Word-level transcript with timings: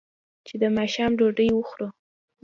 چې 0.47 0.55
د 0.61 0.63
ماښام 0.77 1.11
ډوډۍ 1.19 1.49
وخوري. 1.53 1.87